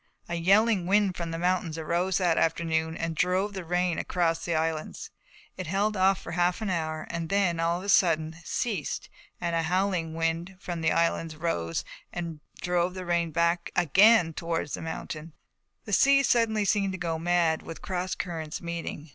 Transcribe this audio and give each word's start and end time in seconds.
A 0.27 0.33
yelling 0.33 0.87
wind 0.87 1.15
from 1.15 1.29
the 1.29 1.37
mountains 1.37 1.77
arose 1.77 2.17
that 2.17 2.35
afternoon 2.35 2.97
and 2.97 3.15
drove 3.15 3.53
the 3.53 3.63
rain 3.63 3.97
away 3.97 4.01
across 4.01 4.43
the 4.43 4.55
islands. 4.55 5.11
It 5.57 5.67
held 5.67 5.95
for 6.17 6.31
half 6.31 6.59
an 6.59 6.71
hour 6.71 7.05
and 7.11 7.29
then 7.29 7.59
of 7.59 7.83
a 7.83 7.87
sudden 7.89 8.37
ceased 8.43 9.09
and 9.39 9.55
a 9.55 9.61
howling 9.61 10.15
wind 10.15 10.55
from 10.59 10.81
the 10.81 10.91
islands 10.91 11.35
rose 11.35 11.85
and 12.11 12.39
drove 12.61 12.95
the 12.95 13.05
rain 13.05 13.29
back 13.29 13.69
again 13.75 14.33
towards 14.33 14.73
the 14.73 14.81
mountains. 14.81 15.33
The 15.85 15.93
sea 15.93 16.23
suddenly 16.23 16.65
seemed 16.65 16.93
to 16.93 16.97
go 16.97 17.19
mad, 17.19 17.61
with 17.61 17.83
cross 17.83 18.15
currents 18.15 18.59
meeting. 18.59 19.09